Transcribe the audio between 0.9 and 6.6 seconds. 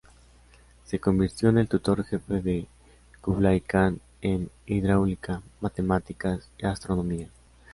convirtió en el tutor jefe de Kublai Kan en hidráulica, matemáticas